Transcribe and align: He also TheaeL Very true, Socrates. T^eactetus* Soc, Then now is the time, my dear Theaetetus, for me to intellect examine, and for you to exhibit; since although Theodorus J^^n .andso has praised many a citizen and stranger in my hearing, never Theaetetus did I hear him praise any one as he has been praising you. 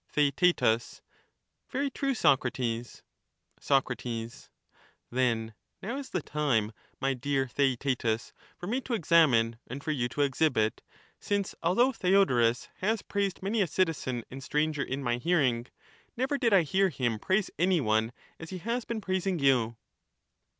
He 0.15 0.33
also 0.41 0.51
TheaeL 0.55 1.01
Very 1.69 1.91
true, 1.91 2.15
Socrates. 2.15 3.03
T^eactetus* 3.61 4.31
Soc, 4.31 4.51
Then 5.11 5.53
now 5.83 5.95
is 5.95 6.09
the 6.09 6.23
time, 6.23 6.71
my 6.99 7.13
dear 7.13 7.45
Theaetetus, 7.47 8.33
for 8.57 8.65
me 8.65 8.81
to 8.81 8.93
intellect 8.95 8.99
examine, 8.99 9.59
and 9.67 9.83
for 9.83 9.91
you 9.91 10.09
to 10.09 10.21
exhibit; 10.21 10.81
since 11.19 11.53
although 11.61 11.91
Theodorus 11.91 12.65
J^^n 12.65 12.69
.andso 12.69 12.87
has 12.89 13.01
praised 13.03 13.43
many 13.43 13.61
a 13.61 13.67
citizen 13.67 14.23
and 14.31 14.43
stranger 14.43 14.81
in 14.81 15.03
my 15.03 15.17
hearing, 15.19 15.67
never 16.17 16.35
Theaetetus 16.39 16.49
did 16.49 16.53
I 16.53 16.63
hear 16.63 16.89
him 16.89 17.19
praise 17.19 17.51
any 17.59 17.79
one 17.79 18.11
as 18.39 18.49
he 18.49 18.57
has 18.57 18.83
been 18.85 19.01
praising 19.01 19.37
you. 19.37 19.77